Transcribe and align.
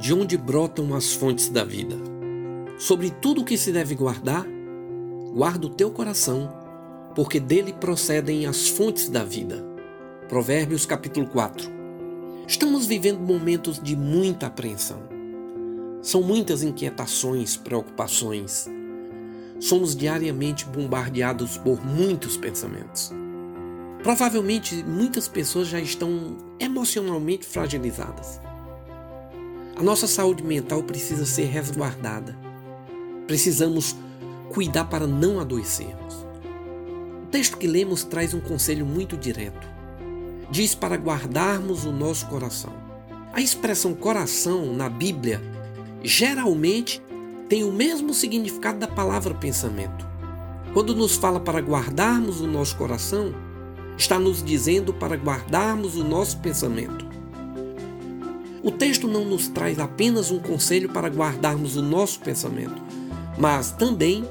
de 0.00 0.14
onde 0.14 0.38
brotam 0.38 0.94
as 0.94 1.12
fontes 1.12 1.50
da 1.50 1.62
vida. 1.62 1.94
Sobre 2.78 3.10
tudo 3.10 3.42
o 3.42 3.44
que 3.44 3.58
se 3.58 3.70
deve 3.70 3.94
guardar, 3.94 4.46
guarda 5.34 5.66
o 5.66 5.70
teu 5.70 5.90
coração, 5.90 6.50
porque 7.14 7.38
dele 7.38 7.74
procedem 7.74 8.46
as 8.46 8.66
fontes 8.66 9.10
da 9.10 9.22
vida. 9.22 9.62
Provérbios 10.26 10.86
capítulo 10.86 11.26
4. 11.26 11.70
Estamos 12.48 12.86
vivendo 12.86 13.20
momentos 13.20 13.78
de 13.78 13.94
muita 13.94 14.46
apreensão. 14.46 15.02
São 16.00 16.22
muitas 16.22 16.62
inquietações, 16.62 17.58
preocupações. 17.58 18.70
Somos 19.58 19.94
diariamente 19.94 20.64
bombardeados 20.64 21.58
por 21.58 21.84
muitos 21.84 22.38
pensamentos. 22.38 23.12
Provavelmente 24.02 24.82
muitas 24.82 25.28
pessoas 25.28 25.68
já 25.68 25.78
estão 25.78 26.38
emocionalmente 26.58 27.44
fragilizadas. 27.44 28.40
A 29.80 29.82
nossa 29.82 30.06
saúde 30.06 30.44
mental 30.44 30.82
precisa 30.82 31.24
ser 31.24 31.46
resguardada. 31.46 32.36
Precisamos 33.26 33.96
cuidar 34.50 34.84
para 34.84 35.06
não 35.06 35.40
adoecermos. 35.40 36.16
O 37.22 37.26
texto 37.30 37.56
que 37.56 37.66
lemos 37.66 38.04
traz 38.04 38.34
um 38.34 38.40
conselho 38.40 38.84
muito 38.84 39.16
direto. 39.16 39.66
Diz 40.50 40.74
para 40.74 40.96
guardarmos 40.96 41.86
o 41.86 41.92
nosso 41.92 42.26
coração. 42.26 42.74
A 43.32 43.40
expressão 43.40 43.94
coração 43.94 44.74
na 44.74 44.90
Bíblia 44.90 45.40
geralmente 46.02 47.02
tem 47.48 47.64
o 47.64 47.72
mesmo 47.72 48.12
significado 48.12 48.80
da 48.80 48.86
palavra 48.86 49.32
pensamento. 49.32 50.06
Quando 50.74 50.94
nos 50.94 51.16
fala 51.16 51.40
para 51.40 51.58
guardarmos 51.58 52.42
o 52.42 52.46
nosso 52.46 52.76
coração, 52.76 53.34
está 53.96 54.18
nos 54.18 54.42
dizendo 54.42 54.92
para 54.92 55.16
guardarmos 55.16 55.96
o 55.96 56.04
nosso 56.04 56.36
pensamento. 56.40 57.09
O 58.62 58.70
texto 58.70 59.08
não 59.08 59.24
nos 59.24 59.48
traz 59.48 59.78
apenas 59.78 60.30
um 60.30 60.38
conselho 60.38 60.90
para 60.90 61.08
guardarmos 61.08 61.76
o 61.76 61.82
nosso 61.82 62.20
pensamento, 62.20 62.82
mas 63.38 63.70
também 63.70 64.24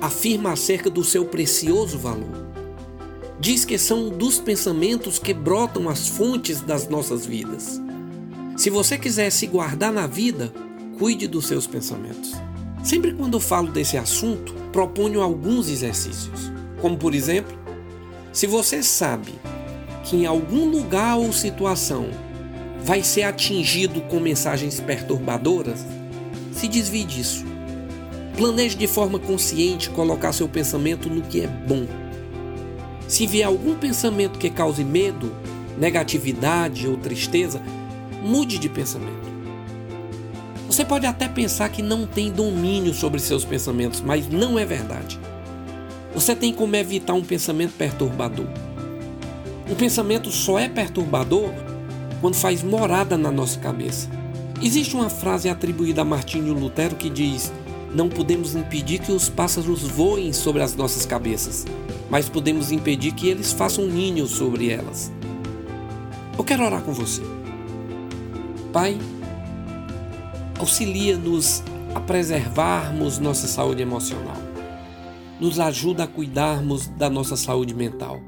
afirma 0.00 0.52
acerca 0.52 0.88
do 0.88 1.04
seu 1.04 1.26
precioso 1.26 1.98
valor. 1.98 2.48
Diz 3.38 3.64
que 3.64 3.76
são 3.76 4.08
dos 4.08 4.38
pensamentos 4.38 5.18
que 5.18 5.34
brotam 5.34 5.88
as 5.88 6.08
fontes 6.08 6.60
das 6.60 6.88
nossas 6.88 7.26
vidas. 7.26 7.80
Se 8.56 8.70
você 8.70 8.96
quiser 8.96 9.30
se 9.30 9.46
guardar 9.46 9.92
na 9.92 10.06
vida, 10.06 10.52
cuide 10.98 11.26
dos 11.26 11.46
seus 11.46 11.66
pensamentos. 11.66 12.32
Sempre 12.82 13.12
quando 13.12 13.38
falo 13.38 13.70
desse 13.70 13.98
assunto, 13.98 14.54
proponho 14.72 15.20
alguns 15.20 15.68
exercícios, 15.68 16.50
como 16.80 16.96
por 16.96 17.14
exemplo, 17.14 17.58
se 18.32 18.46
você 18.46 18.82
sabe 18.82 19.34
que 20.04 20.16
em 20.16 20.26
algum 20.26 20.66
lugar 20.70 21.18
ou 21.18 21.30
situação 21.32 22.08
vai 22.82 23.02
ser 23.02 23.22
atingido 23.22 24.00
com 24.02 24.18
mensagens 24.18 24.80
perturbadoras, 24.80 25.84
se 26.52 26.66
desvie 26.66 27.04
disso. 27.04 27.44
Planeje 28.36 28.76
de 28.76 28.86
forma 28.86 29.18
consciente 29.18 29.90
colocar 29.90 30.32
seu 30.32 30.48
pensamento 30.48 31.08
no 31.08 31.22
que 31.22 31.42
é 31.42 31.46
bom. 31.46 31.86
Se 33.06 33.26
vier 33.26 33.46
algum 33.46 33.74
pensamento 33.74 34.38
que 34.38 34.48
cause 34.48 34.82
medo, 34.82 35.34
negatividade 35.78 36.86
ou 36.86 36.96
tristeza, 36.96 37.60
mude 38.22 38.58
de 38.58 38.68
pensamento. 38.68 39.30
Você 40.66 40.84
pode 40.84 41.04
até 41.04 41.28
pensar 41.28 41.68
que 41.68 41.82
não 41.82 42.06
tem 42.06 42.30
domínio 42.30 42.94
sobre 42.94 43.20
seus 43.20 43.44
pensamentos, 43.44 44.00
mas 44.00 44.28
não 44.28 44.58
é 44.58 44.64
verdade. 44.64 45.18
Você 46.14 46.34
tem 46.34 46.52
como 46.52 46.76
evitar 46.76 47.14
um 47.14 47.22
pensamento 47.22 47.72
perturbador. 47.72 48.46
Um 49.68 49.74
pensamento 49.74 50.30
só 50.30 50.58
é 50.58 50.68
perturbador 50.68 51.52
quando 52.20 52.34
faz 52.34 52.62
morada 52.62 53.16
na 53.16 53.30
nossa 53.30 53.58
cabeça. 53.58 54.08
Existe 54.62 54.94
uma 54.94 55.08
frase 55.08 55.48
atribuída 55.48 56.02
a 56.02 56.04
Martinho 56.04 56.52
Lutero 56.52 56.96
que 56.96 57.08
diz: 57.08 57.52
Não 57.94 58.08
podemos 58.08 58.54
impedir 58.54 59.00
que 59.00 59.12
os 59.12 59.28
pássaros 59.28 59.82
voem 59.82 60.32
sobre 60.32 60.62
as 60.62 60.74
nossas 60.74 61.06
cabeças, 61.06 61.64
mas 62.10 62.28
podemos 62.28 62.70
impedir 62.70 63.12
que 63.12 63.28
eles 63.28 63.52
façam 63.52 63.86
ninho 63.86 64.26
sobre 64.26 64.70
elas. 64.70 65.12
Eu 66.36 66.44
quero 66.44 66.64
orar 66.64 66.82
com 66.82 66.92
você. 66.92 67.22
Pai, 68.72 68.98
auxilia-nos 70.58 71.62
a 71.94 72.00
preservarmos 72.00 73.18
nossa 73.18 73.48
saúde 73.48 73.82
emocional 73.82 74.50
nos 75.40 75.58
ajuda 75.58 76.04
a 76.04 76.06
cuidarmos 76.06 76.86
da 76.86 77.08
nossa 77.08 77.34
saúde 77.34 77.74
mental. 77.74 78.20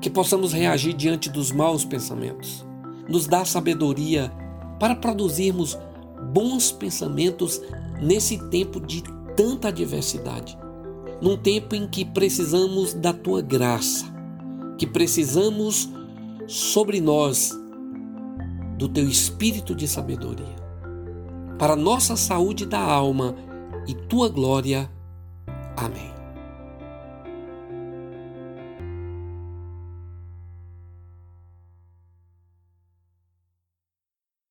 Que 0.00 0.10
possamos 0.10 0.52
reagir 0.52 0.92
diante 0.92 1.30
dos 1.30 1.52
maus 1.52 1.84
pensamentos. 1.84 2.66
Nos 3.10 3.26
dá 3.26 3.44
sabedoria 3.44 4.32
para 4.78 4.94
produzirmos 4.94 5.76
bons 6.32 6.70
pensamentos 6.70 7.60
nesse 8.00 8.38
tempo 8.48 8.80
de 8.80 9.02
tanta 9.36 9.68
adversidade. 9.68 10.56
Num 11.20 11.36
tempo 11.36 11.74
em 11.74 11.86
que 11.86 12.04
precisamos 12.04 12.94
da 12.94 13.12
tua 13.12 13.42
graça, 13.42 14.06
que 14.78 14.86
precisamos 14.86 15.90
sobre 16.46 17.00
nós 17.00 17.52
do 18.78 18.88
teu 18.88 19.06
espírito 19.06 19.74
de 19.74 19.86
sabedoria. 19.86 20.56
Para 21.58 21.76
nossa 21.76 22.16
saúde 22.16 22.64
da 22.64 22.80
alma 22.80 23.34
e 23.86 23.94
tua 23.94 24.30
glória. 24.30 24.90
Amém. 25.76 26.19